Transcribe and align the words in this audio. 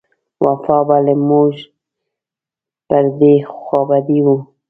وفا 0.45 0.77
به 0.87 0.97
له 1.05 1.13
موږ 1.27 1.53
پر 2.87 3.05
دې 3.19 3.35
خوابدۍ 3.61 4.19
و. 4.25 4.27